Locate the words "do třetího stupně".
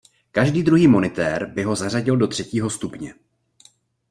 2.17-3.13